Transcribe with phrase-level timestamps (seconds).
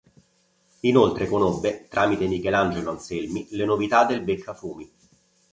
[0.79, 4.91] Inoltre conobbe, tramite Michelangelo Anselmi, le novità del Beccafumi.